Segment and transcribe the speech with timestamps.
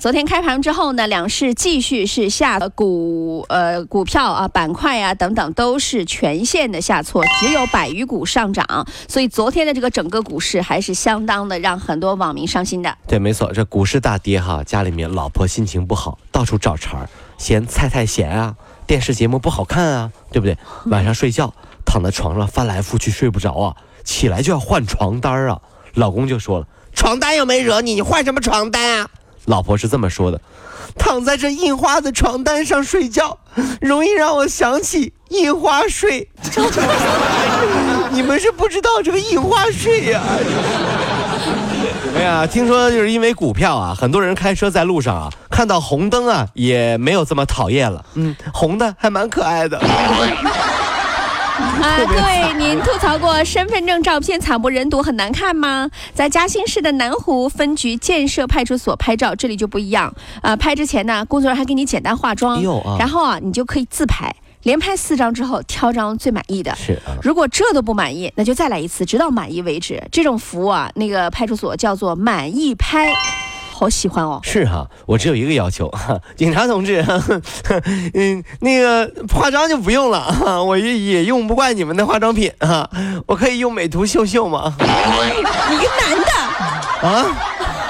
[0.00, 12.96] 昨天开盘之后呢，两市继续是下股呃股票啊板块啊等等都是全线的下挫，只有百余股上涨，所以昨天的这个整个股市还是相当的让很多网民伤心的。
[13.06, 18.54] 对，没错，这股市大跌哈，家里面老婆心情不好，到处找茬儿，嫌菜太咸啊，
[18.86, 20.56] 电视节目不好看啊，对不对？
[20.90, 21.52] 晚上睡觉
[21.84, 25.60] 躺在床上翻来覆去睡不着啊，起来就要换床单啊，
[25.92, 29.09] 老公就说了，床单又没惹你，你换什么床单啊？
[29.46, 30.40] 老婆是这么说的
[30.98, 33.38] ：“躺在这印花的床单上睡觉，
[33.80, 36.28] 容易让我想起印花税。
[38.12, 40.22] 你们是不知道这个印花税呀。
[42.16, 48.04] 哎呀，听说就是因为股票啊，很多人开车在路上啊，看到红灯啊，也没有这么讨厌了。
[48.14, 49.80] 嗯，红的还蛮可爱的。
[51.80, 55.90] 啊，各位，您吐槽过身份证照片惨不忍睹、很难看吗？
[56.14, 60.12] 在嘉兴市的南湖分局建设派出所拍照，这里就不一样。
[60.42, 66.74] 呃，拍之前呢，工作人员还给你简单化妆，啊、然后啊，你就可以自拍，连拍四张之后挑张最满意的。
[66.76, 70.02] 是啊，如果这都不满意，那就再来一次，直到满意为止。
[70.10, 73.12] 这种服务啊，那个派出所叫做满意拍。
[73.80, 74.38] 好喜欢哦！
[74.42, 75.90] 是哈，我只有一个要求，
[76.36, 77.02] 警察同志，
[78.12, 80.30] 嗯，那个化妆就不用了，
[80.62, 82.86] 我也也用不惯你们的化妆品啊，
[83.26, 84.74] 我可以用美图秀秀吗？
[84.78, 87.26] 你个男的啊！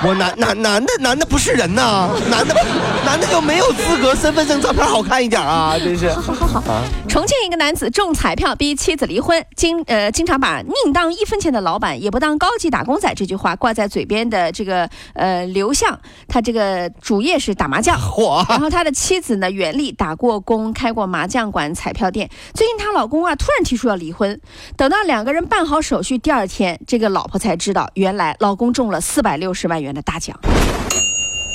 [0.00, 2.54] 我男男男的男的不是人呐，男的
[3.04, 5.74] 男的就没有资格身份证照片好看一点啊！
[5.82, 6.10] 真是。
[6.12, 6.82] 好好好啊！
[7.08, 18.48] 重庆一个男子中彩票逼妻子离婚，经呃经常把宁当一分钱的老板也不当高级打工仔这句话挂在嘴边的这个呃刘向，他这个主业是打麻将， 嚯！
[18.48, 22.28] 然后他的妻子呢袁丽打过工，开过麻将馆、彩票店。
[22.54, 24.40] 最近她老公啊突然提出要离婚，
[24.76, 29.88] 等到两个人办好手续，第二天这个老婆才知道，原来老公中了四百六十万元。
[29.88, 30.38] 的大奖，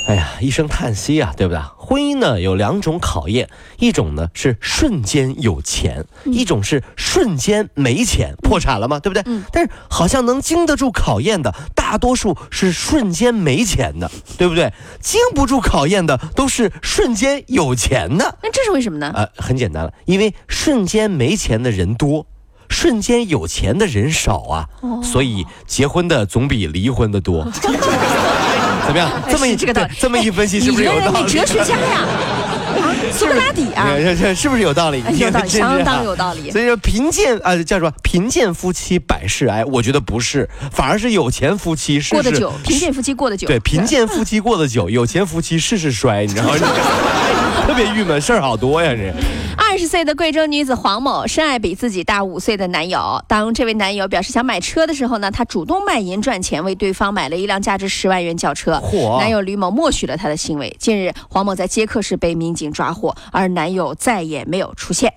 [0.05, 1.61] 哎呀，一声叹息啊，对不对？
[1.77, 3.49] 婚姻呢有两种考验，
[3.79, 8.99] 一种呢是瞬间有钱，一种是瞬间没钱，破产了嘛？
[8.99, 9.23] 对不对？
[9.25, 9.43] 嗯。
[9.51, 14.73] 但是好像能经得住考验的，大多数是瞬间没钱的，对不对？
[14.99, 18.37] 经不住考验的都是瞬间有钱的。
[18.43, 19.11] 那这是为什么呢？
[19.15, 22.25] 呃，很简单了，因为瞬间没钱的人多。
[22.69, 24.69] 瞬间有钱的人少啊，
[25.03, 27.47] 所以结婚的总比离婚的多。
[28.85, 29.11] 怎么样？
[29.29, 31.23] 这么一这个这么一分析是不是有道理？
[31.23, 32.05] 你哲学家呀，
[33.11, 33.95] 苏格拉底啊，
[34.35, 35.03] 是不是有道理？
[35.17, 36.51] 有道理，相当有道理。
[36.51, 37.91] 所以说贫贱啊，叫什么？
[38.01, 39.63] 贫贱夫妻百事哀。
[39.65, 43.47] 我觉得不是，反而是有钱夫妻过得久，贫贱夫妻过得久。
[43.47, 46.55] 对，贫贱夫妻过得久，有钱夫妻事事衰，你知道吗？
[47.67, 49.13] 特别郁闷，事儿好多呀，这。
[49.93, 53.23] 岁的贵州女子黄某深爱比自己大五岁的男友。
[53.27, 58.81] 当这位男友表示想买车的时候呢，她主动卖淫赚钱，为对方买了一辆价值十万元轿车。
[59.19, 60.75] 男友吕某默许了她的行为。
[60.79, 65.13] 近日，黄某在接客时被民警抓获，而男友再也没有出现。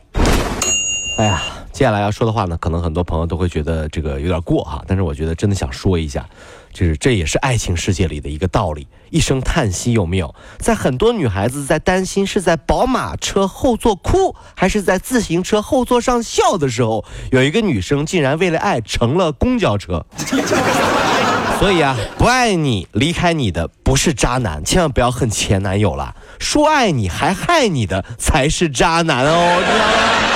[1.17, 1.41] 哎呀，
[1.77, 6.27] 接下来要说的话呢，可能很多朋友都会觉得这个有点过哈，但是我觉得真的想说一下。
[6.73, 10.35] 就是这也是爱情世界里的一个道理，一声叹息有没有？
[10.59, 20.07] 在很多女孩子在担心是在宝马车后座哭，还是在自行车后座上笑的时候，有一个女生竟然为了爱乘了公交车。
[21.59, 26.17] 所以啊，不爱你离开你的不是渣男，千万不要恨前男友了。
[26.39, 29.61] 说爱你还害你的才是渣男哦。
[29.61, 30.36] 如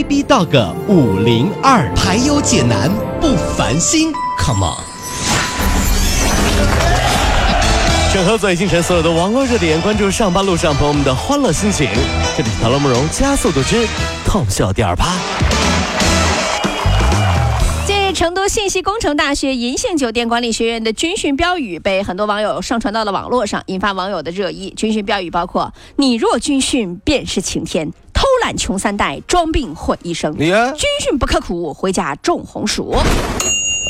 [0.00, 4.80] B B Dog 五零二，排忧解难不烦心，Come on！
[8.10, 11.86] 整合最新城所有的网络热点，关注上班路上朋友们的欢乐心情。
[12.34, 13.86] 这里是《唐乐慕容加速度之
[14.24, 15.04] 痛笑第二趴》。
[18.12, 24.74] 成都信息工程大学银杏酒店管理学院的军训标语被很多网友上传到了网络上，引发网友的热议。
[24.76, 27.92] 军训标语包括“你若军训便是晴天”。
[28.30, 30.32] 偷懒穷三代，装病混一生。
[30.38, 32.94] 你看军训不刻苦，回家种红薯。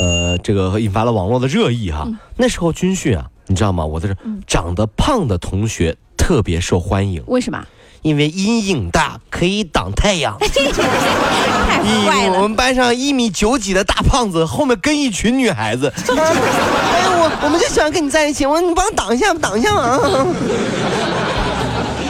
[0.00, 2.08] 呃，这个引发了网络的热议哈。
[2.38, 3.84] 那时候军训啊，你知道吗？
[3.84, 4.16] 我在这
[4.46, 7.62] 长得胖的同学特别受欢迎，为什么？
[8.00, 10.38] 因为阴影大，可以挡太阳。
[10.38, 12.38] 太坏了！
[12.40, 15.92] 我们班上一米九几的大胖子，后面跟一群女孩子。
[15.98, 18.46] 哎，我我们就喜欢跟你在一起。
[18.46, 19.98] 我说你帮我挡一下，挡一下嘛。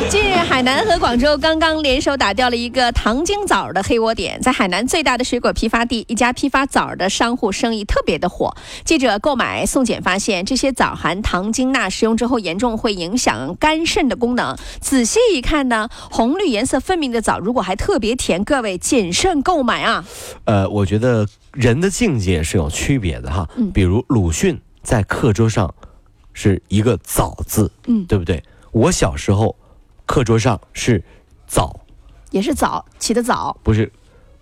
[0.08, 4.40] 近日，海南和广州刚刚联手打掉了一个糖精枣的黑窝点。
[4.40, 8.56] 在海南最大的水果批发地，一家批发枣的商户生意特别的火。
[8.84, 14.56] 记者购买送检发现，这些枣含糖精钠，食用之后严重会影响肝肾的功能。
[14.80, 20.04] 仔细一看呢，红绿颜色分明的枣，如果还特别甜，各位谨慎购买啊。
[20.44, 23.48] 呃，我觉得人的境界是有区别的哈。
[23.56, 23.70] 嗯。
[23.70, 25.72] 比如鲁迅在课桌上
[26.32, 28.42] 是一个枣字，嗯，对不对？
[28.72, 29.54] 我小时候。
[30.10, 31.00] 课桌上是
[31.46, 31.72] 枣，
[32.32, 33.88] 也是枣起的早，不是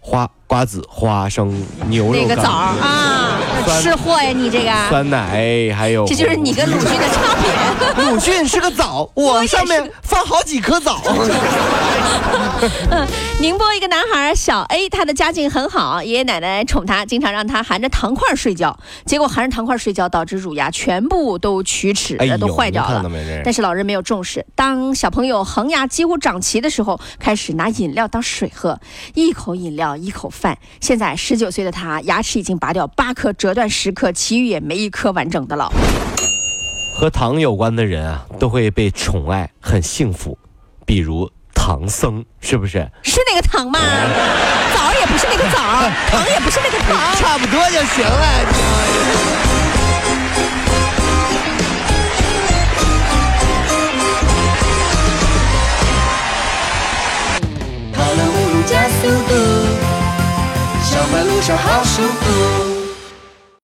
[0.00, 3.38] 花瓜子、花生、牛肉那个枣啊，
[3.82, 4.70] 吃货呀你这个。
[4.88, 7.53] 酸奶还有，这就是你跟鲁迅的差别。
[8.03, 11.03] 鲁迅是个枣，我上面放好几颗枣。
[13.40, 18.76] 宁波一个男孩小 A，他的家境很好，爷爷奶奶宠他，经常让他含着糖块睡觉。
[19.06, 23.08] 结果含着糖块睡觉，导致乳牙全部都龋齿，都坏掉了。
[23.44, 28.81] 但是老人没有重视，当小朋友恒牙几乎长齐的时候，开始拿饮料当水喝，
[29.14, 30.58] 一口饮料一口饭。
[30.81, 35.70] 现在十九岁的他，牙齿已经拔掉八颗，折断十颗，其余也没一颗完整的了。
[36.96, 40.37] 和糖有关的人啊，都会被宠爱，很幸福。
[40.84, 41.31] 比如。
[41.69, 42.79] 唐僧是不是？
[43.03, 43.79] 是那个唐吗？
[44.75, 45.59] 枣也不是那个枣，
[46.11, 48.26] 糖也不是那个糖，差不多就行了。
[57.93, 59.35] 跑了五路加速度，
[60.82, 62.68] 上班路上好舒服。